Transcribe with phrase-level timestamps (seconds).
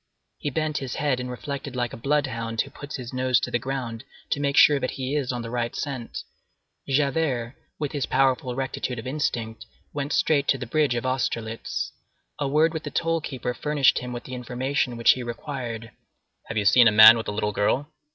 [0.39, 3.51] He bent his head and reflected like a blood hound who puts his nose to
[3.51, 6.23] the ground to make sure that he is on the right scent.
[6.89, 11.91] Javert, with his powerful rectitude of instinct, went straight to the bridge of Austerlitz.
[12.39, 15.91] A word with the toll keeper furnished him with the information which he required:
[16.47, 17.87] "Have you seen a man with a little girl?"